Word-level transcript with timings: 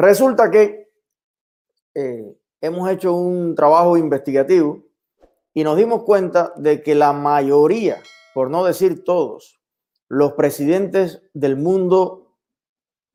Resulta 0.00 0.50
que 0.50 0.90
eh, 1.94 2.34
hemos 2.62 2.88
hecho 2.88 3.12
un 3.12 3.54
trabajo 3.54 3.98
investigativo 3.98 4.82
y 5.52 5.62
nos 5.62 5.76
dimos 5.76 6.04
cuenta 6.04 6.54
de 6.56 6.82
que 6.82 6.94
la 6.94 7.12
mayoría, 7.12 8.00
por 8.32 8.48
no 8.48 8.64
decir 8.64 9.04
todos, 9.04 9.60
los 10.08 10.32
presidentes 10.32 11.20
del 11.34 11.58
mundo 11.58 12.38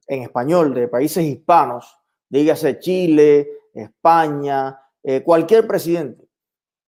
en 0.06 0.22
español, 0.22 0.76
de 0.76 0.88
países 0.88 1.24
hispanos, 1.24 1.98
dígase 2.30 2.78
Chile, 2.78 3.50
España, 3.74 4.80
eh, 5.02 5.24
cualquier 5.24 5.66
presidente 5.66 6.30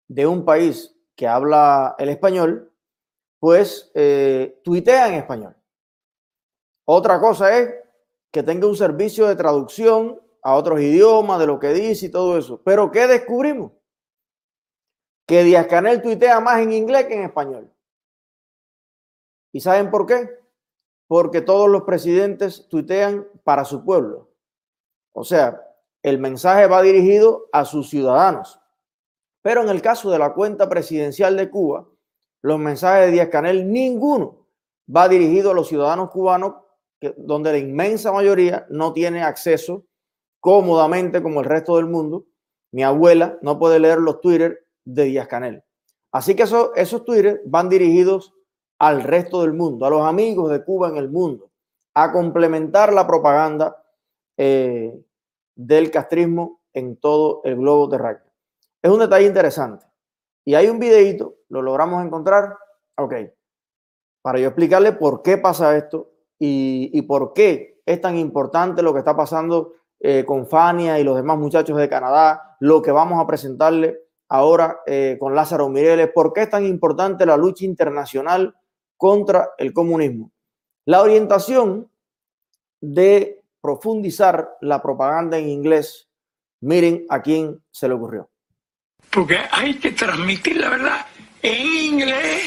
de 0.09 0.27
un 0.27 0.43
país 0.43 0.93
que 1.16 1.25
habla 1.25 1.96
el 1.98 2.09
español, 2.09 2.70
pues 3.39 3.93
eh, 3.96 4.59
tuitea 4.62 5.07
en 5.07 5.14
español. 5.14 5.55
Otra 6.84 7.18
cosa 7.21 7.57
es 7.57 7.85
que 8.36 8.44
tenga 8.44 8.68
un 8.68 8.76
servicio 8.76 9.28
de 9.28 9.38
traducción 9.38 10.22
a 10.44 10.56
otros 10.56 10.82
idiomas 10.82 11.40
de 11.40 11.48
lo 11.48 11.58
que 11.58 11.70
dice 11.70 12.07
y 12.07 12.12
todo 12.12 12.38
eso. 12.38 12.62
Pero 12.66 12.92
¿qué 12.92 13.07
descubrimos? 13.07 13.71
Que 15.26 15.46
Díaz 15.46 15.68
Canel 15.68 16.02
tuitea 16.02 16.42
más 16.42 16.60
en 16.60 16.74
inglés 16.74 17.06
que 17.06 17.14
en 17.14 17.24
español. 17.24 17.74
¿Y 19.54 19.62
saben 19.62 19.90
por 19.90 20.06
qué? 20.06 20.29
Porque 21.07 21.40
todos 21.40 21.70
los 21.70 21.84
presidentes 21.84 22.68
tuitean 22.68 23.26
para 23.46 23.64
su 23.64 23.86
pueblo. 23.86 24.29
O 25.14 25.24
sea, 25.24 25.65
el 26.04 26.20
mensaje 26.20 26.68
va 26.68 26.82
dirigido 26.82 27.48
a 27.54 27.64
sus 27.64 27.90
ciudadanos. 27.90 28.60
Pero 29.43 29.62
en 29.62 29.70
el 29.70 29.82
caso 29.82 30.12
de 30.12 30.20
la 30.20 30.34
cuenta 30.34 30.68
presidencial 30.68 31.38
de 31.38 31.50
Cuba, 31.50 31.88
los 32.42 32.59
mensajes 32.59 33.06
de 33.06 33.12
Díaz 33.14 33.30
Canel, 33.30 33.72
ninguno 33.72 34.45
va 34.94 35.08
dirigido 35.08 35.52
a 35.52 35.54
los 35.54 35.70
ciudadanos 35.70 36.12
cubanos, 36.12 36.64
donde 37.17 37.52
la 37.52 37.58
inmensa 37.58 38.12
mayoría 38.12 38.66
no 38.70 38.94
tiene 38.94 39.23
acceso 39.23 39.86
cómodamente 40.40 41.22
como 41.22 41.42
el 41.42 41.45
resto 41.45 41.76
del 41.78 41.88
mundo. 41.88 42.26
Mi 42.72 42.84
abuela 42.84 43.38
no 43.42 43.58
puede 43.58 43.80
leer 43.80 44.00
los 44.00 44.22
Twitter 44.22 44.66
de 44.84 45.06
Díaz 45.06 45.28
Canel. 45.28 45.64
Así 46.12 46.36
que 46.36 46.44
esos 46.44 47.06
Twitter 47.06 47.42
van 47.46 47.70
dirigidos 47.70 48.34
al 48.80 49.04
resto 49.04 49.42
del 49.42 49.54
mundo, 49.54 49.86
a 49.86 49.90
los 49.90 50.06
amigos 50.06 50.52
de 50.52 50.64
Cuba 50.64 50.90
en 50.90 50.98
el 50.98 51.10
mundo, 51.10 51.50
a 51.94 52.12
complementar 52.12 52.94
la 52.94 53.08
propaganda 53.08 53.84
eh, 54.38 54.94
del 55.56 55.92
castrismo 55.92 56.62
en 56.74 56.98
todo 56.98 57.42
el 57.44 57.56
globo 57.56 57.90
terráqueo. 57.90 58.32
Es 58.82 58.92
un 58.92 59.00
detalle 59.00 59.26
interesante. 59.26 59.86
Y 60.46 60.54
hay 60.54 60.68
un 60.68 60.78
videito, 60.78 61.38
lo 61.50 61.62
logramos 61.62 62.06
encontrar. 62.06 62.58
Ok. 62.98 63.14
Para 64.22 64.40
yo 64.40 64.48
explicarle 64.48 64.92
por 64.92 65.22
qué 65.22 65.38
pasa 65.38 65.76
esto 65.76 66.12
y, 66.39 66.89
y 66.94 67.02
por 67.03 67.33
qué 67.33 67.81
es 67.86 68.02
tan 68.02 68.17
importante 68.17 68.81
lo 68.81 68.94
que 68.94 69.00
está 69.00 69.16
pasando 69.16 69.73
eh, 70.00 70.25
con 70.25 70.47
Fania 70.47 71.00
y 71.00 71.03
los 71.03 71.16
demás 71.16 71.38
muchachos 71.38 71.78
de 71.78 71.89
Canadá, 71.89 72.58
lo 72.59 72.81
que 72.81 72.91
vamos 72.91 73.19
a 73.19 73.25
presentarle 73.25 74.02
ahora 74.30 74.80
eh, 74.86 75.17
con 75.19 75.33
Lázaro 75.33 75.69
Mireles, 75.69 76.11
por 76.13 76.33
qué 76.33 76.44
es 76.44 76.50
tan 76.50 76.66
importante 76.66 77.25
la 77.25 77.38
lucha 77.38 77.66
internacional 77.66 78.56
contra 78.97 79.52
el 79.58 79.73
comunismo. 79.73 80.31
La 80.86 81.02
orientación 81.02 81.89
de 82.81 83.41
profundizar 83.61 84.58
la 84.61 84.81
propaganda 84.81 85.38
en 85.38 85.50
inglés, 85.50 86.08
miren 86.61 87.06
a 87.09 87.22
quién 87.22 87.63
se 87.72 87.88
le 87.88 87.95
ocurrió. 87.95 88.30
Porque 89.11 89.38
hay 89.52 89.80
que 89.80 89.91
transmitir 89.91 90.58
la 90.58 90.69
verdad 90.69 91.06
en 91.41 91.66
inglés, 91.66 92.44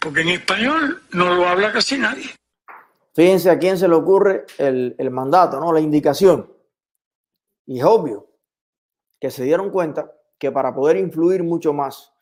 porque 0.00 0.22
en 0.22 0.28
español 0.28 1.02
no 1.12 1.34
lo 1.34 1.46
habla 1.46 1.72
casi 1.72 1.98
nadie. 1.98 2.30
Fíjense 3.14 3.50
a 3.50 3.58
quién 3.58 3.76
se 3.76 3.88
le 3.88 3.94
ocurre 3.94 4.46
el, 4.58 4.94
el 4.98 5.10
mandato, 5.10 5.58
¿no? 5.58 5.72
La 5.72 5.80
indicación. 5.80 6.52
Y 7.66 7.80
es 7.80 7.84
obvio 7.84 8.28
que 9.20 9.30
se 9.30 9.44
dieron 9.44 9.70
cuenta 9.70 10.12
que 10.38 10.52
para 10.52 10.74
poder 10.74 10.96
influir 10.96 11.42
mucho 11.42 11.72
más 11.72 12.12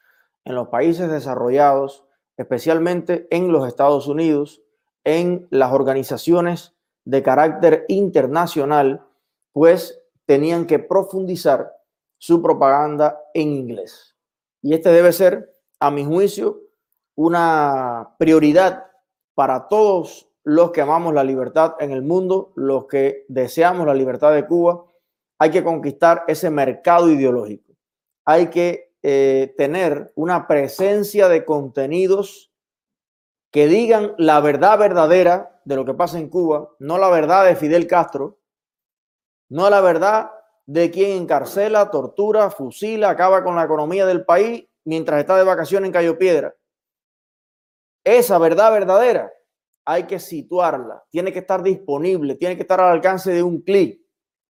en 0.45 0.55
los 0.55 0.69
países 0.69 1.11
desarrollados, 1.11 2.05
especialmente 2.37 3.27
en 3.31 3.53
los 3.53 3.67
Estados 3.69 4.06
Unidos, 4.06 4.62
en 5.05 5.47
las 5.50 5.73
organizaciones 5.73 6.75
de 7.05 7.23
carácter 7.23 7.84
internacional, 7.89 9.06
pues 9.53 10.03
tenían 10.25 10.67
que 10.67 10.79
profundizar 10.79 11.73
su 12.19 12.43
propaganda 12.43 13.21
en 13.34 13.53
inglés. 13.53 14.17
Y 14.62 14.75
este 14.75 14.91
debe 14.91 15.12
ser, 15.12 15.56
a 15.79 15.91
mi 15.91 16.05
juicio, 16.05 16.66
una 17.16 18.15
prioridad 18.19 18.87
para 19.34 19.69
todos 19.69 20.31
los 20.44 20.71
que 20.71 20.81
amamos 20.81 21.12
la 21.12 21.25
libertad 21.25 21.75
en 21.81 21.91
el 21.91 22.03
mundo, 22.03 22.53
los 22.54 22.87
que 22.87 23.25
deseamos 23.28 23.87
la 23.87 23.94
libertad 23.94 24.32
de 24.32 24.47
Cuba. 24.47 24.84
Hay 25.38 25.50
que 25.50 25.65
conquistar 25.65 26.25
ese 26.28 26.50
mercado 26.50 27.10
ideológico. 27.10 27.75
Hay 28.25 28.47
que 28.49 28.94
eh, 29.03 29.55
tener 29.56 30.12
una 30.15 30.47
presencia 30.47 31.28
de 31.28 31.44
contenidos 31.44 32.53
que 33.50 33.66
digan 33.66 34.15
la 34.19 34.41
verdad 34.41 34.78
verdadera 34.78 35.60
de 35.65 35.76
lo 35.76 35.84
que 35.84 35.94
pasa 35.94 36.19
en 36.19 36.28
Cuba, 36.28 36.71
no 36.78 36.99
la 36.99 37.09
verdad 37.09 37.44
de 37.44 37.56
Fidel 37.56 37.87
Castro, 37.87 38.38
no 39.49 39.69
la 39.71 39.81
verdad 39.81 40.31
de 40.66 40.91
quien 40.91 41.22
encarcela, 41.22 41.91
tortura, 41.91 42.50
fusila, 42.50 43.10
acaba 43.10 43.43
con 43.43 43.56
la 43.56 43.65
economía 43.65 44.06
del 44.06 44.25
país 44.25 44.66
mientras 44.84 45.21
está 45.21 45.37
de 45.37 45.44
vacaciones 45.44 45.88
en 45.88 45.93
Cayo 45.93 46.19
Piedra. 46.19 46.55
Esa 48.06 48.39
verdad 48.39 48.71
verdadera 48.71 49.33
hay 49.84 50.05
que 50.05 50.21
situarla, 50.21 51.05
tiene 51.11 51.33
que 51.33 51.41
estar 51.41 51.61
disponible, 51.61 52.37
tiene 52.37 52.55
que 52.55 52.62
estar 52.62 52.81
al 52.81 52.93
alcance 52.93 53.33
de 53.33 53.43
un 53.43 53.62
clic 53.62 54.00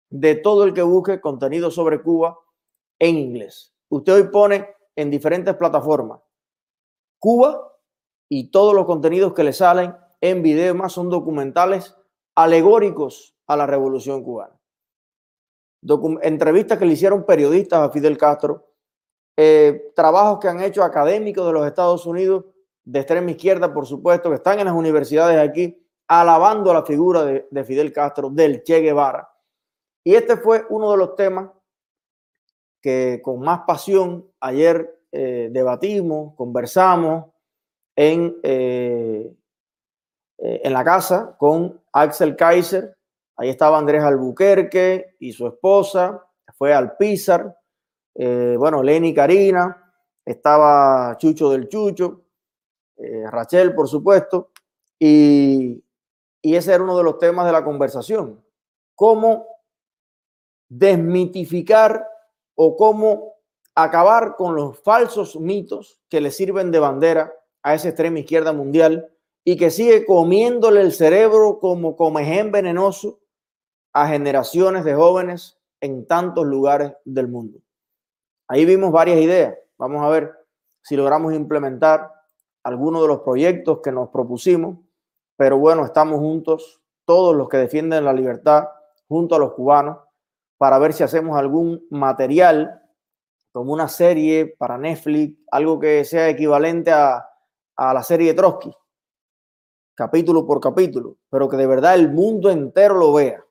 de 0.10 0.36
todo 0.36 0.64
el 0.64 0.74
que 0.74 0.82
busque 0.82 1.20
contenido 1.20 1.70
sobre 1.70 2.02
Cuba 2.02 2.40
en 2.98 3.18
inglés. 3.18 3.74
Usted 3.90 4.14
hoy 4.14 4.24
pone 4.30 4.70
en 4.96 5.10
diferentes 5.10 5.54
plataformas 5.56 6.22
Cuba 7.20 7.78
y 8.30 8.52
todos 8.52 8.74
los 8.74 8.86
contenidos 8.86 9.34
que 9.34 9.44
le 9.44 9.52
salen 9.52 9.96
en 10.22 10.42
video 10.42 10.74
más 10.74 10.94
son 10.94 11.10
documentales 11.10 11.94
alegóricos 12.36 13.36
a 13.48 13.58
la 13.58 13.68
revolución 13.68 14.24
cubana 14.24 14.62
entrevistas 16.22 16.78
que 16.78 16.86
le 16.86 16.94
hicieron 16.94 17.26
periodistas 17.26 17.80
a 17.80 17.92
Fidel 17.92 18.18
Castro, 18.18 18.68
eh, 19.36 19.92
trabajos 19.96 20.40
que 20.40 20.48
han 20.48 20.62
hecho 20.62 20.84
académicos 20.84 21.46
de 21.46 21.54
los 21.54 21.66
Estados 21.66 22.06
Unidos, 22.06 22.46
de 22.84 23.00
extrema 23.00 23.32
izquierda, 23.32 23.74
por 23.74 23.86
supuesto, 23.86 24.30
que 24.30 24.36
están 24.36 24.60
en 24.60 24.66
las 24.66 24.74
universidades 24.74 25.38
aquí, 25.38 25.78
alabando 26.08 26.74
la 26.74 26.84
figura 26.84 27.24
de, 27.24 27.64
Fidel 27.64 27.94
Castro, 27.94 28.30
del 28.30 28.64
Che 28.64 28.82
Guevara. 28.82 29.30
Y 30.04 30.16
este 30.16 30.38
fue 30.38 30.66
uno 30.70 30.92
de 30.92 30.98
los 30.98 31.16
temas 31.16 31.50
que 32.82 33.22
con 33.24 33.40
más 33.40 33.62
pasión 33.68 34.28
ayer 34.40 35.00
eh, 35.12 35.50
debatimos, 35.52 36.34
conversamos 36.36 37.26
en, 37.96 38.36
eh, 38.42 39.36
en 40.38 40.74
la 40.74 40.84
casa 40.84 41.36
con 41.38 41.80
Axel 41.94 42.36
Kaiser, 42.36 42.98
Ahí 43.42 43.50
estaba 43.50 43.80
Andrés 43.80 44.04
Albuquerque 44.04 45.16
y 45.18 45.32
su 45.32 45.48
esposa, 45.48 46.24
fue 46.54 46.76
al 46.76 46.96
Pizar, 46.96 47.58
eh, 48.14 48.56
bueno, 48.56 48.84
Lenny 48.84 49.16
Karina, 49.16 49.92
estaba 50.24 51.18
Chucho 51.18 51.50
del 51.50 51.68
Chucho, 51.68 52.21
eh, 53.04 53.30
Rachel, 53.30 53.74
por 53.74 53.88
supuesto, 53.88 54.52
y, 55.00 55.84
y 56.42 56.56
ese 56.56 56.74
era 56.74 56.84
uno 56.84 56.98
de 56.98 57.04
los 57.04 57.18
temas 57.18 57.46
de 57.46 57.52
la 57.52 57.64
conversación. 57.64 58.44
Cómo 58.96 59.48
desmitificar 60.70 62.08
o 62.56 62.78
cómo 62.78 63.36
acabar 63.76 64.36
con 64.36 64.56
los 64.56 64.80
falsos 64.80 65.40
mitos 65.40 66.00
que 66.10 66.22
le 66.22 66.32
sirven 66.32 66.72
de 66.72 66.80
bandera 66.80 67.34
a 67.64 67.76
esa 67.76 67.90
extrema 67.90 68.20
izquierda 68.20 68.54
mundial 68.54 69.12
y 69.44 69.58
que 69.58 69.72
sigue 69.72 70.06
comiéndole 70.06 70.82
el 70.82 70.92
cerebro 70.92 71.60
como 71.60 71.96
comején 71.96 72.52
venenoso 72.52 73.20
a 73.94 74.08
generaciones 74.08 74.84
de 74.84 74.96
jóvenes 74.96 75.60
en 75.82 76.06
tantos 76.06 76.46
lugares 76.46 76.94
del 77.04 77.28
mundo. 77.28 77.60
Ahí 78.48 78.66
vimos 78.66 78.92
varias 78.92 79.20
ideas. 79.20 79.58
Vamos 79.78 80.04
a 80.04 80.10
ver 80.10 80.32
si 80.84 80.96
logramos 80.96 81.34
implementar 81.34 82.12
algunos 82.64 83.02
de 83.02 83.08
los 83.08 83.22
proyectos 83.22 83.80
que 83.82 83.92
nos 83.92 84.10
propusimos. 84.10 84.78
Pero 85.38 85.58
bueno, 85.58 85.86
estamos 85.86 86.20
juntos, 86.20 86.82
todos 87.06 87.36
los 87.36 87.50
que 87.50 87.58
defienden 87.58 88.06
la 88.06 88.14
libertad, 88.14 88.68
junto 89.08 89.36
a 89.36 89.40
los 89.40 89.54
cubanos, 89.54 89.98
para 90.58 90.78
ver 90.78 90.94
si 90.94 91.04
hacemos 91.04 91.38
algún 91.38 91.86
material 91.90 92.82
como 93.52 93.74
una 93.74 93.88
serie 93.88 94.56
para 94.58 94.78
Netflix, 94.78 95.38
algo 95.52 95.80
que 95.80 96.06
sea 96.06 96.30
equivalente 96.30 96.92
a, 96.92 97.28
a 97.76 97.94
la 97.94 98.04
serie 98.04 98.30
de 98.30 98.34
Trotsky, 98.36 98.72
capítulo 99.96 100.46
por 100.46 100.62
capítulo, 100.62 101.18
pero 101.30 101.50
que 101.50 101.58
de 101.58 101.68
verdad 101.68 101.96
el 101.96 102.12
mundo 102.12 102.50
entero 102.50 102.96
lo 102.96 103.12
vea. 103.14 103.44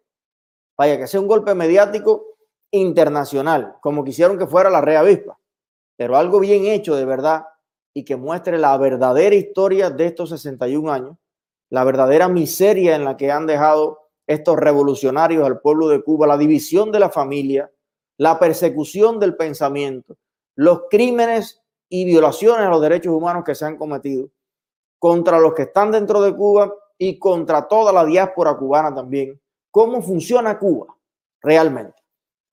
Vaya, 0.79 0.97
que 0.97 1.07
sea 1.07 1.21
un 1.21 1.27
golpe 1.27 1.55
mediático 1.55 2.25
internacional, 2.71 3.77
como 3.83 4.05
quisieron 4.05 4.39
que 4.39 4.47
fuera 4.47 4.71
la 4.71 4.81
Rea 4.81 5.01
Avispa, 5.01 5.39
pero 5.97 6.17
algo 6.17 6.41
bien 6.41 6.65
hecho 6.65 6.97
de 6.97 7.05
verdad 7.05 7.45
y 7.95 8.05
que 8.05 8.17
muestre 8.17 8.59
la 8.59 8.77
verdadera 8.77 9.35
historia 9.35 9.91
de 9.91 10.07
estos 10.07 10.31
61 10.31 10.93
años, 10.93 11.17
la 11.71 11.85
verdadera 11.85 12.29
miseria 12.29 12.97
en 12.97 13.05
la 13.05 13.17
que 13.17 13.31
han 13.31 13.47
dejado 13.47 14.11
estos 14.27 14.57
revolucionarios 14.57 15.45
al 15.45 15.61
pueblo 15.61 15.89
de 15.89 16.03
Cuba, 16.03 16.27
la 16.27 16.39
división 16.39 16.93
de 16.93 17.01
la 17.01 17.11
familia, 17.11 17.71
la 18.17 18.39
persecución 18.39 19.19
del 19.19 19.37
pensamiento, 19.37 20.17
los 20.55 20.83
crímenes 20.91 21.63
y 21.89 22.05
violaciones 22.05 22.67
a 22.67 22.71
los 22.71 22.81
derechos 22.81 23.13
humanos 23.13 23.45
que 23.45 23.55
se 23.55 23.65
han 23.65 23.77
cometido 23.77 24.29
contra 24.99 25.41
los 25.41 25.55
que 25.55 25.63
están 25.63 25.91
dentro 25.91 26.21
de 26.21 26.37
Cuba 26.37 26.73
y 26.99 27.19
contra 27.19 27.67
toda 27.67 27.93
la 27.93 28.05
diáspora 28.05 28.55
cubana 28.57 28.95
también. 28.95 29.41
¿Cómo 29.71 30.03
funciona 30.03 30.59
Cuba 30.59 30.95
realmente? 31.41 32.01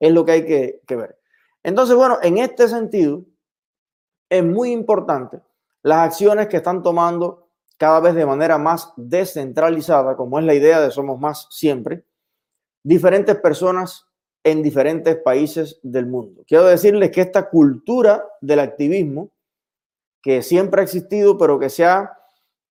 Es 0.00 0.12
lo 0.12 0.24
que 0.24 0.32
hay 0.32 0.46
que, 0.46 0.80
que 0.86 0.96
ver. 0.96 1.18
Entonces, 1.62 1.94
bueno, 1.94 2.18
en 2.22 2.38
este 2.38 2.66
sentido, 2.66 3.24
es 4.28 4.44
muy 4.44 4.72
importante 4.72 5.40
las 5.82 5.98
acciones 5.98 6.48
que 6.48 6.58
están 6.58 6.82
tomando 6.82 7.48
cada 7.76 8.00
vez 8.00 8.14
de 8.14 8.26
manera 8.26 8.58
más 8.58 8.92
descentralizada, 8.96 10.16
como 10.16 10.38
es 10.38 10.44
la 10.44 10.54
idea 10.54 10.80
de 10.80 10.90
Somos 10.90 11.18
Más 11.20 11.46
siempre, 11.50 12.04
diferentes 12.82 13.36
personas 13.36 14.06
en 14.42 14.62
diferentes 14.62 15.16
países 15.16 15.78
del 15.82 16.06
mundo. 16.06 16.42
Quiero 16.46 16.64
decirles 16.64 17.10
que 17.10 17.20
esta 17.20 17.48
cultura 17.48 18.24
del 18.40 18.60
activismo, 18.60 19.30
que 20.22 20.42
siempre 20.42 20.80
ha 20.80 20.84
existido, 20.84 21.38
pero 21.38 21.58
que 21.58 21.70
se 21.70 21.84
ha 21.84 22.18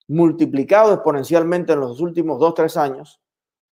multiplicado 0.07 0.93
exponencialmente 0.93 1.73
en 1.73 1.79
los 1.79 1.99
últimos 2.01 2.39
dos, 2.39 2.53
tres 2.53 2.77
años, 2.77 3.21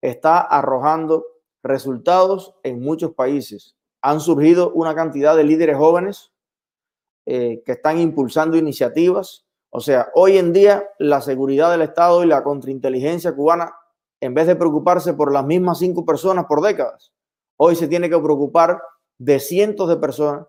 está 0.01 0.41
arrojando 0.41 1.25
resultados 1.63 2.55
en 2.63 2.81
muchos 2.81 3.13
países. 3.15 3.75
Han 4.03 4.21
surgido 4.21 4.73
una 4.73 4.95
cantidad 4.95 5.37
de 5.37 5.45
líderes 5.45 5.77
jóvenes 5.77 6.34
eh, 7.27 7.63
que 7.65 7.73
están 7.73 7.99
impulsando 7.99 8.57
iniciativas. 8.57 9.45
O 9.71 9.81
sea, 9.81 10.11
hoy 10.15 10.39
en 10.39 10.53
día 10.53 10.89
la 10.99 11.21
seguridad 11.21 11.71
del 11.71 11.83
Estado 11.83 12.23
y 12.23 12.27
la 12.27 12.45
contrainteligencia 12.45 13.35
cubana, 13.35 13.75
en 14.21 14.35
vez 14.35 14.47
de 14.47 14.57
preocuparse 14.57 15.15
por 15.15 15.33
las 15.33 15.45
mismas 15.45 15.79
cinco 15.79 16.05
personas 16.05 16.45
por 16.47 16.61
décadas, 16.61 17.13
hoy 17.57 17.77
se 17.77 17.89
tiene 17.89 18.11
que 18.11 18.19
preocupar 18.19 18.81
de 19.19 19.41
cientos 19.41 19.89
de 19.89 19.97
personas, 19.97 20.47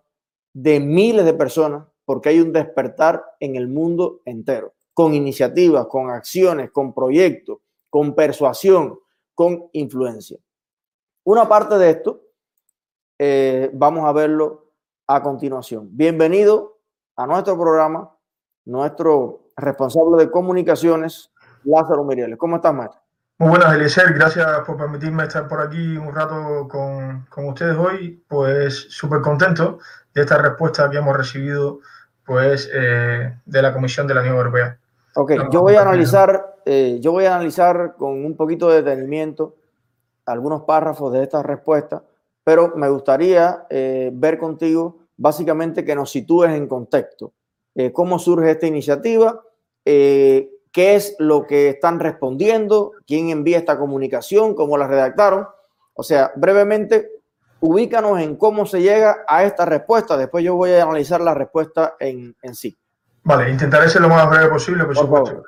de 0.54 0.80
miles 0.80 1.26
de 1.26 1.34
personas, 1.34 1.86
porque 2.06 2.30
hay 2.30 2.40
un 2.40 2.54
despertar 2.54 3.24
en 3.40 3.56
el 3.56 3.68
mundo 3.68 4.22
entero, 4.26 4.74
con 4.94 5.14
iniciativas, 5.14 5.88
con 5.88 6.10
acciones, 6.10 6.72
con 6.72 6.94
proyectos, 6.94 7.60
con 7.90 8.14
persuasión, 8.16 9.00
con 9.34 9.70
influencia. 9.74 10.38
Una 11.24 11.48
parte 11.48 11.78
de 11.78 11.90
esto, 11.90 12.22
eh, 13.18 13.70
vamos 13.74 14.06
a 14.06 14.12
verlo 14.12 14.65
a 15.08 15.22
continuación. 15.22 15.90
Bienvenido 15.92 16.80
a 17.16 17.28
nuestro 17.28 17.58
programa, 17.58 18.12
nuestro 18.66 19.52
responsable 19.56 20.24
de 20.24 20.32
comunicaciones, 20.32 21.32
Lázaro 21.64 22.04
Mirieles. 22.04 22.38
¿Cómo 22.38 22.58
estás, 22.58 22.74
maestro? 22.74 23.02
Muy 23.38 23.50
buenas, 23.50 23.74
Eliezer. 23.74 24.14
Gracias 24.14 24.48
por 24.66 24.78
permitirme 24.78 25.24
estar 25.24 25.48
por 25.48 25.62
aquí 25.62 25.98
un 25.98 26.14
rato 26.14 26.68
con, 26.68 27.26
con 27.30 27.50
ustedes 27.50 27.78
hoy. 27.78 28.24
Pues 28.28 28.88
súper 28.90 29.22
contento 29.22 29.80
de 30.14 30.22
esta 30.22 30.38
respuesta 30.38 30.90
que 30.90 30.98
hemos 30.98 31.16
recibido 31.16 31.80
pues, 32.26 32.70
eh, 32.74 33.38
de 33.46 33.62
la 33.62 33.74
Comisión 33.74 34.08
de 34.08 34.16
la 34.16 34.22
Unión 34.22 34.38
Europea. 34.38 34.80
Ok, 35.16 35.34
yo 35.52 35.62
voy 35.62 35.76
a 35.76 35.82
analizar, 35.82 36.56
eh, 36.66 36.98
yo 37.00 37.12
voy 37.12 37.26
a 37.26 37.36
analizar 37.36 37.96
con 37.98 38.26
un 38.26 38.36
poquito 38.36 38.70
de 38.70 38.82
detenimiento 38.82 39.56
algunos 40.26 40.64
párrafos 40.64 41.14
de 41.14 41.24
esta 41.24 41.44
respuesta 41.44 42.04
pero 42.46 42.74
me 42.76 42.88
gustaría 42.88 43.66
eh, 43.72 44.12
ver 44.14 44.38
contigo 44.38 45.00
básicamente 45.18 45.84
que 45.84 45.96
nos 45.96 46.12
sitúes 46.12 46.52
en 46.52 46.68
contexto. 46.68 47.34
Eh, 47.74 47.92
¿Cómo 47.92 48.20
surge 48.20 48.52
esta 48.52 48.68
iniciativa? 48.68 49.42
Eh, 49.84 50.52
¿Qué 50.72 50.96
es 50.96 51.16
lo 51.18 51.48
que 51.48 51.70
están 51.70 52.00
respondiendo? 52.00 52.92
¿Quién 53.08 53.30
envía 53.30 53.58
esta 53.58 53.80
comunicación? 53.80 54.54
¿Cómo 54.54 54.78
la 54.78 54.88
redactaron? 54.88 55.48
O 55.96 56.04
sea, 56.04 56.34
brevemente, 56.36 57.10
ubícanos 57.62 58.20
en 58.20 58.36
cómo 58.36 58.68
se 58.68 58.82
llega 58.82 59.24
a 59.28 59.44
esta 59.44 59.66
respuesta. 59.66 60.16
Después 60.16 60.44
yo 60.44 60.56
voy 60.56 60.72
a 60.72 60.84
analizar 60.84 61.22
la 61.22 61.34
respuesta 61.34 61.96
en, 62.00 62.36
en 62.44 62.54
sí. 62.54 62.78
Vale, 63.24 63.50
intentaré 63.50 63.90
ser 63.90 64.04
lo 64.04 64.10
más 64.10 64.30
breve 64.30 64.50
posible, 64.50 64.86
por, 64.86 64.96
supuesto. 64.96 65.44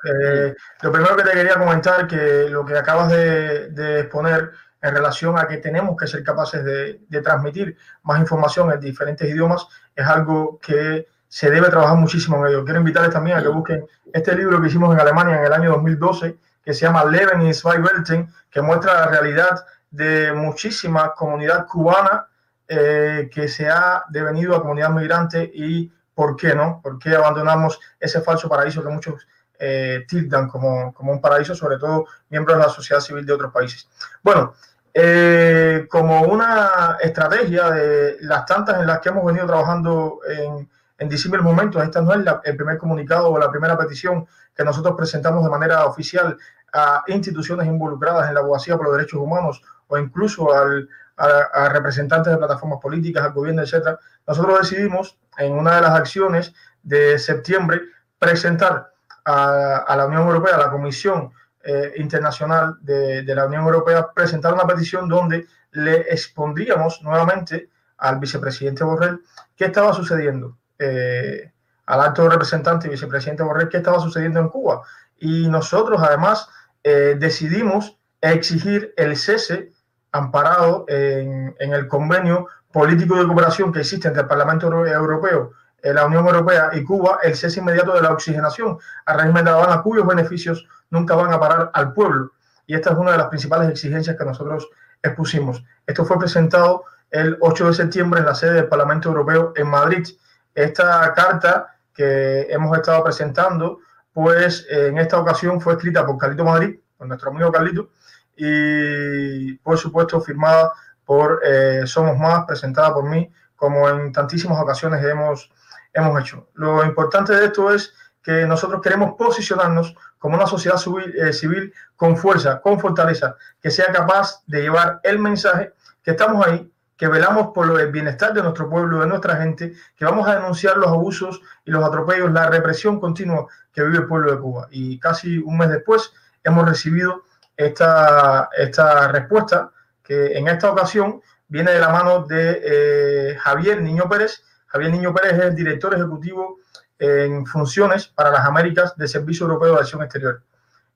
lo 0.82 0.90
primero 0.92 1.14
que 1.14 1.22
te 1.22 1.30
quería 1.30 1.54
comentar 1.54 2.08
que 2.08 2.48
lo 2.48 2.64
que 2.64 2.76
acabas 2.76 3.08
de, 3.08 3.68
de 3.68 4.00
exponer 4.00 4.50
en 4.80 4.94
relación 4.94 5.38
a 5.38 5.46
que 5.46 5.58
tenemos 5.58 5.96
que 5.96 6.06
ser 6.06 6.22
capaces 6.22 6.64
de, 6.64 7.00
transmitir 7.22 7.76
más 8.02 8.20
información 8.20 8.70
en 8.72 8.80
diferentes 8.80 9.28
idiomas, 9.28 9.66
es 9.94 10.06
algo 10.06 10.58
que 10.60 11.08
se 11.28 11.50
debe 11.50 11.68
trabajar 11.68 11.96
muchísimo 11.96 12.38
en 12.38 12.52
ello. 12.52 12.64
Quiero 12.64 12.80
invitarles 12.80 13.12
también 13.12 13.36
a 13.36 13.42
que 13.42 13.48
busquen 13.48 13.86
este 14.12 14.34
libro 14.34 14.60
que 14.60 14.68
hicimos 14.68 14.94
en 14.94 15.00
Alemania 15.00 15.38
en 15.38 15.44
el 15.44 15.52
año 15.52 15.70
2012, 15.72 16.38
que 16.64 16.74
se 16.74 16.86
llama 16.86 17.04
Leben 17.04 17.42
in 17.42 17.54
zwei 17.54 17.78
Welten, 17.78 18.32
que 18.50 18.62
muestra 18.62 18.94
la 18.94 19.06
realidad 19.08 19.64
de 19.90 20.32
muchísima 20.32 21.14
comunidad 21.14 21.66
cubana 21.66 22.28
eh, 22.66 23.30
que 23.32 23.48
se 23.48 23.68
ha 23.68 24.04
devenido 24.10 24.54
a 24.54 24.60
comunidad 24.60 24.90
migrante 24.90 25.50
y 25.54 25.90
por 26.14 26.36
qué 26.36 26.54
no, 26.54 26.80
por 26.82 26.98
qué 26.98 27.14
abandonamos 27.14 27.80
ese 27.98 28.20
falso 28.20 28.48
paraíso 28.48 28.82
que 28.82 28.90
muchos 28.90 29.26
eh, 29.58 30.04
tildan 30.08 30.48
como, 30.48 30.92
como, 30.94 31.12
un 31.12 31.20
paraíso, 31.20 31.54
sobre 31.54 31.78
todo 31.78 32.06
miembros 32.30 32.58
de 32.58 32.64
la 32.64 32.70
sociedad 32.70 33.00
civil 33.00 33.26
de 33.26 33.32
otros 33.32 33.52
países. 33.52 33.88
Bueno, 34.22 34.54
eh, 34.94 35.86
como 35.90 36.22
una 36.22 36.96
estrategia 37.00 37.70
de 37.70 38.16
las 38.20 38.46
tantas 38.46 38.80
en 38.80 38.86
las 38.86 39.00
que 39.00 39.10
hemos 39.10 39.24
venido 39.24 39.46
trabajando 39.46 40.20
en, 40.28 40.68
en 40.98 41.08
disímiles 41.08 41.44
momentos, 41.44 41.82
esta 41.82 42.00
no 42.00 42.12
es 42.12 42.24
el 42.44 42.56
primer 42.56 42.78
comunicado 42.78 43.30
o 43.30 43.38
la 43.38 43.50
primera 43.50 43.76
petición 43.76 44.26
que 44.54 44.64
nosotros 44.64 44.94
presentamos 44.96 45.44
de 45.44 45.50
manera 45.50 45.84
oficial 45.86 46.36
a 46.72 47.02
instituciones 47.06 47.66
involucradas 47.66 48.28
en 48.28 48.34
la 48.34 48.40
abogacía 48.40 48.76
por 48.76 48.86
los 48.86 48.96
derechos 48.96 49.20
humanos 49.20 49.62
o 49.86 49.96
incluso 49.98 50.52
al, 50.52 50.88
a, 51.18 51.68
representantes 51.70 52.32
de 52.32 52.38
plataformas 52.38 52.80
políticas, 52.80 53.24
al 53.24 53.32
gobierno, 53.32 53.62
etcétera. 53.62 53.98
Nosotros 54.26 54.60
decidimos 54.60 55.18
en 55.38 55.52
una 55.52 55.76
de 55.76 55.82
las 55.82 55.92
acciones 55.92 56.54
de 56.82 57.18
septiembre 57.18 57.80
presentar 58.18 58.92
a, 59.28 59.94
la 59.96 60.06
Unión 60.06 60.26
Europea, 60.26 60.54
a 60.54 60.58
la 60.58 60.70
Comisión 60.70 61.30
eh, 61.62 61.92
Internacional 61.96 62.76
de, 62.80 63.22
la 63.34 63.46
Unión 63.46 63.64
Europea, 63.64 64.08
presentar 64.14 64.54
una 64.54 64.66
petición 64.66 65.08
donde 65.08 65.46
le 65.72 66.00
expondríamos 66.12 67.02
nuevamente 67.02 67.68
al 67.98 68.18
vicepresidente 68.18 68.84
Borrell 68.84 69.20
qué 69.54 69.66
estaba 69.66 69.92
sucediendo, 69.92 70.56
eh, 70.78 71.52
al 71.86 72.00
alto 72.00 72.28
representante 72.28 72.86
y 72.86 72.90
vicepresidente 72.90 73.42
Borrell, 73.42 73.68
qué 73.68 73.78
estaba 73.78 74.00
sucediendo 74.00 74.40
en 74.40 74.48
Cuba. 74.48 74.82
Y 75.18 75.48
nosotros 75.48 76.00
además 76.02 76.48
eh, 76.82 77.16
decidimos 77.18 77.98
exigir 78.20 78.94
el 78.96 79.16
cese 79.16 79.72
amparado 80.10 80.86
en, 80.88 81.54
en, 81.58 81.74
el 81.74 81.86
convenio 81.86 82.46
político 82.72 83.16
de 83.16 83.26
cooperación 83.26 83.72
que 83.72 83.80
existe 83.80 84.08
entre 84.08 84.22
el 84.22 84.28
Parlamento 84.28 84.68
Europeo 84.68 85.52
la 85.82 86.06
Unión 86.06 86.26
Europea 86.26 86.70
y 86.72 86.84
Cuba 86.84 87.20
el 87.22 87.36
cese 87.36 87.60
inmediato 87.60 87.94
de 87.94 88.02
la 88.02 88.12
oxigenación 88.12 88.78
a 89.06 89.14
régimen 89.14 89.44
de 89.44 89.50
La 89.50 89.58
Habana, 89.58 89.82
cuyos 89.82 90.06
beneficios 90.06 90.66
nunca 90.90 91.14
van 91.14 91.32
a 91.32 91.40
parar 91.40 91.70
al 91.72 91.92
pueblo. 91.92 92.32
Y 92.66 92.74
esta 92.74 92.90
es 92.92 92.98
una 92.98 93.12
de 93.12 93.18
las 93.18 93.28
principales 93.28 93.70
exigencias 93.70 94.16
que 94.16 94.24
nosotros 94.24 94.68
expusimos. 95.02 95.64
Esto 95.86 96.04
fue 96.04 96.18
presentado 96.18 96.84
el 97.10 97.36
8 97.40 97.68
de 97.68 97.74
septiembre 97.74 98.20
en 98.20 98.26
la 98.26 98.34
sede 98.34 98.54
del 98.54 98.68
Parlamento 98.68 99.08
Europeo 99.08 99.52
en 99.56 99.68
Madrid. 99.68 100.06
Esta 100.54 101.12
carta 101.14 101.78
que 101.94 102.42
hemos 102.50 102.76
estado 102.76 103.02
presentando, 103.04 103.78
pues 104.12 104.66
en 104.68 104.98
esta 104.98 105.18
ocasión 105.18 105.60
fue 105.60 105.74
escrita 105.74 106.04
por 106.04 106.18
Carlito 106.18 106.44
Madrid, 106.44 106.78
por 106.96 107.06
nuestro 107.06 107.30
amigo 107.30 107.50
Carlito, 107.50 107.90
y 108.36 109.54
por 109.54 109.78
supuesto 109.78 110.20
firmada 110.20 110.72
por 111.04 111.40
eh, 111.44 111.82
Somos 111.86 112.18
Más, 112.18 112.44
presentada 112.44 112.92
por 112.92 113.08
mí, 113.08 113.32
como 113.56 113.88
en 113.88 114.12
tantísimas 114.12 114.60
ocasiones 114.60 115.02
hemos 115.04 115.50
hemos 115.92 116.20
hecho. 116.20 116.48
Lo 116.54 116.84
importante 116.84 117.34
de 117.34 117.46
esto 117.46 117.72
es 117.72 117.94
que 118.22 118.46
nosotros 118.46 118.82
queremos 118.82 119.14
posicionarnos 119.16 119.94
como 120.18 120.36
una 120.36 120.46
sociedad 120.46 120.78
eh, 121.16 121.32
civil, 121.32 121.72
con 121.96 122.16
fuerza, 122.16 122.60
con 122.60 122.78
fortaleza, 122.78 123.36
que 123.60 123.70
sea 123.70 123.92
capaz 123.92 124.42
de 124.46 124.62
llevar 124.62 125.00
el 125.02 125.18
mensaje 125.18 125.72
que 126.02 126.10
estamos 126.10 126.46
ahí, 126.46 126.70
que 126.96 127.06
velamos 127.06 127.48
por 127.54 127.80
el 127.80 127.92
bienestar 127.92 128.34
de 128.34 128.42
nuestro 128.42 128.68
pueblo, 128.68 129.00
de 129.00 129.06
nuestra 129.06 129.36
gente, 129.36 129.72
que 129.96 130.04
vamos 130.04 130.28
a 130.28 130.34
denunciar 130.34 130.76
los 130.76 130.88
abusos 130.88 131.40
y 131.64 131.70
los 131.70 131.84
atropellos, 131.84 132.32
la 132.32 132.50
represión 132.50 132.98
continua 132.98 133.46
que 133.72 133.84
vive 133.84 133.98
el 133.98 134.06
pueblo 134.06 134.32
de 134.32 134.40
Cuba. 134.40 134.68
Y 134.70 134.98
casi 134.98 135.38
un 135.38 135.56
mes 135.56 135.70
después 135.70 136.12
hemos 136.42 136.68
recibido 136.68 137.22
esta, 137.56 138.48
esta 138.56 139.08
respuesta 139.08 139.70
que 140.02 140.38
en 140.38 140.48
esta 140.48 140.72
ocasión 140.72 141.22
viene 141.46 141.72
de 141.72 141.80
la 141.80 141.90
mano 141.90 142.24
de 142.24 142.62
eh, 142.64 143.36
Javier 143.38 143.80
Niño 143.80 144.08
Pérez, 144.08 144.42
Javier 144.68 144.92
Niño 144.92 145.14
Pérez 145.14 145.34
es 145.34 145.44
el 145.46 145.54
director 145.54 145.94
ejecutivo 145.94 146.58
en 146.98 147.46
funciones 147.46 148.06
para 148.08 148.30
las 148.30 148.46
Américas 148.46 148.96
del 148.96 149.08
Servicio 149.08 149.46
Europeo 149.46 149.74
de 149.74 149.80
Acción 149.80 150.02
Exterior. 150.02 150.42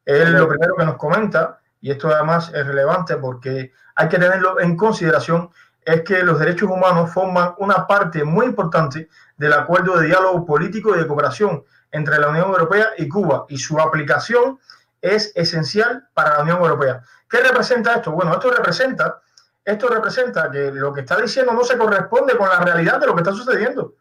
Él 0.05 0.33
lo 0.33 0.49
primero 0.49 0.75
que 0.77 0.85
nos 0.85 0.97
comenta, 0.97 1.61
y 1.81 1.91
esto 1.91 2.09
además 2.09 2.51
es 2.55 2.67
relevante 2.67 3.17
porque 3.17 3.73
hay 3.95 4.09
que 4.09 4.19
tenerlo 4.19 4.61
en 4.61 4.77
consideración, 4.77 5.51
es 5.85 6.03
que 6.03 6.23
los 6.23 6.39
derechos 6.39 6.71
humanos 6.71 7.11
forman 7.11 7.55
una 7.59 7.87
parte 7.87 8.25
muy 8.25 8.47
importante 8.47 9.09
del 9.37 9.53
acuerdo 9.53 9.99
de 9.99 10.07
diálogo 10.07 10.45
político 10.45 10.95
y 10.95 10.99
de 10.99 11.07
cooperación 11.07 11.65
entre 11.91 12.19
la 12.19 12.29
Unión 12.29 12.49
Europea 12.51 12.91
y 12.99 13.09
Cuba 13.09 13.47
y 13.49 13.59
su 13.59 13.79
aplicación 13.81 14.59
es 15.01 15.33
esencial 15.35 16.09
para 16.15 16.37
la 16.37 16.43
Unión 16.43 16.59
Europea. 16.59 17.03
¿Qué 17.29 17.41
representa 17.41 17.95
esto? 17.95 18.13
Bueno, 18.13 18.33
esto 18.33 18.51
representa, 18.51 19.21
esto 19.65 19.89
representa 19.89 20.51
que 20.51 20.71
lo 20.73 20.93
que 20.93 21.01
está 21.03 21.21
diciendo 21.21 21.53
no 21.53 21.65
se 21.65 21.79
corresponde 21.79 22.37
con 22.37 22.49
la 22.49 22.61
realidad 22.61 23.01
de 23.01 23.07
lo 23.07 23.15
que 23.15 23.23
está 23.23 23.33
sucediendo. 23.33 23.95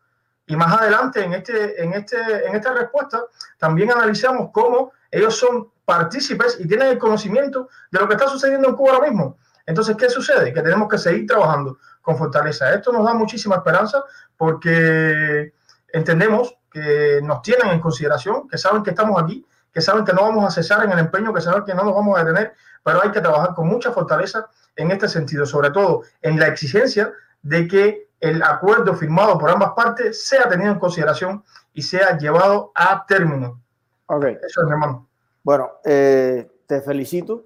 Y 0.47 0.55
más 0.55 0.81
adelante 0.81 1.23
en, 1.23 1.33
este, 1.33 1.81
en, 1.81 1.93
este, 1.93 2.47
en 2.47 2.55
esta 2.55 2.73
respuesta 2.73 3.23
también 3.57 3.91
analizamos 3.91 4.49
cómo 4.51 4.91
ellos 5.09 5.35
son 5.37 5.69
partícipes 5.85 6.57
y 6.59 6.67
tienen 6.67 6.87
el 6.87 6.97
conocimiento 6.97 7.69
de 7.91 7.99
lo 7.99 8.07
que 8.07 8.15
está 8.15 8.27
sucediendo 8.27 8.69
en 8.69 8.75
Cuba 8.75 8.93
ahora 8.93 9.07
mismo. 9.07 9.37
Entonces, 9.65 9.95
¿qué 9.95 10.09
sucede? 10.09 10.53
Que 10.53 10.61
tenemos 10.61 10.89
que 10.89 10.97
seguir 10.97 11.27
trabajando 11.27 11.77
con 12.01 12.17
fortaleza. 12.17 12.73
Esto 12.73 12.91
nos 12.91 13.05
da 13.05 13.13
muchísima 13.13 13.57
esperanza 13.57 14.03
porque 14.35 15.53
entendemos 15.89 16.55
que 16.71 17.19
nos 17.23 17.41
tienen 17.41 17.67
en 17.69 17.79
consideración, 17.79 18.47
que 18.47 18.57
saben 18.57 18.81
que 18.81 18.89
estamos 18.91 19.21
aquí, 19.21 19.45
que 19.71 19.81
saben 19.81 20.03
que 20.03 20.13
no 20.13 20.23
vamos 20.23 20.45
a 20.45 20.51
cesar 20.51 20.83
en 20.83 20.91
el 20.91 20.99
empeño, 20.99 21.33
que 21.33 21.41
saben 21.41 21.63
que 21.63 21.73
no 21.73 21.83
nos 21.83 21.93
vamos 21.93 22.17
a 22.17 22.23
detener, 22.23 22.53
pero 22.83 23.03
hay 23.03 23.11
que 23.11 23.21
trabajar 23.21 23.53
con 23.53 23.67
mucha 23.67 23.91
fortaleza 23.91 24.47
en 24.81 24.91
este 24.91 25.07
sentido, 25.07 25.45
sobre 25.45 25.71
todo 25.71 26.03
en 26.21 26.39
la 26.39 26.47
exigencia 26.47 27.11
de 27.41 27.67
que 27.67 28.07
el 28.19 28.41
acuerdo 28.43 28.95
firmado 28.95 29.37
por 29.37 29.49
ambas 29.49 29.71
partes 29.71 30.23
sea 30.23 30.47
tenido 30.47 30.71
en 30.71 30.79
consideración 30.79 31.43
y 31.73 31.81
sea 31.81 32.17
llevado 32.17 32.71
a 32.75 33.05
término. 33.07 33.61
Ok. 34.05 34.25
Eso 34.25 34.61
es, 34.61 34.67
mi 34.67 34.71
hermano. 34.71 35.07
Bueno, 35.43 35.71
eh, 35.83 36.49
te 36.67 36.81
felicito. 36.81 37.43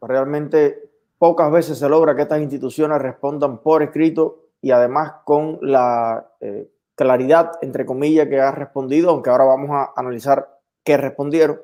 Realmente 0.00 0.90
pocas 1.18 1.50
veces 1.50 1.78
se 1.78 1.88
logra 1.88 2.14
que 2.14 2.22
estas 2.22 2.40
instituciones 2.40 3.00
respondan 3.00 3.58
por 3.58 3.82
escrito 3.82 4.46
y 4.60 4.70
además 4.70 5.12
con 5.24 5.58
la 5.62 6.26
eh, 6.40 6.68
claridad, 6.94 7.52
entre 7.62 7.86
comillas, 7.86 8.28
que 8.28 8.40
ha 8.40 8.50
respondido, 8.50 9.10
aunque 9.10 9.30
ahora 9.30 9.44
vamos 9.44 9.70
a 9.70 9.92
analizar 9.96 10.58
qué 10.82 10.96
respondieron, 10.96 11.60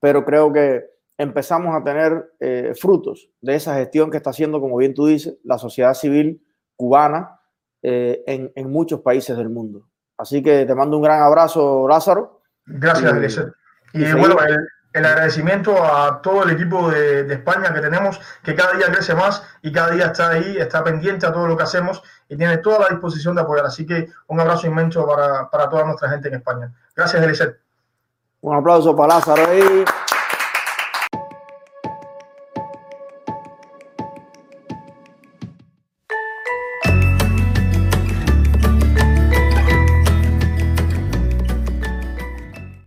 pero 0.00 0.24
creo 0.24 0.52
que 0.52 0.93
empezamos 1.18 1.74
a 1.74 1.84
tener 1.84 2.32
eh, 2.40 2.72
frutos 2.80 3.30
de 3.40 3.54
esa 3.54 3.76
gestión 3.76 4.10
que 4.10 4.16
está 4.16 4.30
haciendo, 4.30 4.60
como 4.60 4.76
bien 4.76 4.94
tú 4.94 5.06
dices, 5.06 5.36
la 5.44 5.58
sociedad 5.58 5.94
civil 5.94 6.44
cubana 6.76 7.40
en, 7.82 8.50
en, 8.54 8.70
muchos 8.70 9.02
países 9.02 9.36
del 9.36 9.50
mundo. 9.50 9.86
Así 10.16 10.42
que 10.42 10.64
te 10.64 10.74
mando 10.74 10.96
un 10.96 11.02
gran 11.02 11.20
abrazo, 11.20 11.86
Lázaro. 11.86 12.40
Gracias, 12.64 13.38
Y, 13.92 14.06
y 14.06 14.12
bueno, 14.14 14.38
el, 14.40 14.66
el 14.94 15.04
agradecimiento 15.04 15.84
a 15.84 16.22
todo 16.22 16.44
el 16.44 16.50
equipo 16.50 16.88
de, 16.88 17.32
España 17.32 17.74
que 17.74 17.80
tenemos, 17.80 18.20
que 18.44 18.54
cada 18.54 18.74
día 18.74 18.86
crece 18.86 19.14
más 19.14 19.42
y 19.60 19.72
cada 19.72 19.90
día 19.90 20.06
está 20.06 20.30
ahí, 20.30 20.56
está 20.56 20.84
pendiente 20.84 21.26
a 21.26 21.32
todo 21.32 21.48
lo 21.48 21.56
que 21.56 21.64
hacemos 21.64 22.00
y 22.28 22.36
tiene 22.36 22.58
toda 22.58 22.78
la 22.78 22.88
disposición 22.90 23.34
de 23.34 23.42
apoyar. 23.42 23.66
Así 23.66 23.84
que 23.84 24.08
un 24.28 24.38
abrazo 24.38 24.68
inmenso 24.68 25.04
para, 25.04 25.68
toda 25.68 25.84
nuestra 25.84 26.08
gente 26.10 26.28
en 26.28 26.34
España. 26.34 26.72
Gracias, 26.94 27.20
Eliseth. 27.20 27.58
Un 28.40 28.56
aplauso 28.56 28.94
para 28.94 29.14
Lázaro 29.14 29.46
ahí. 29.50 29.84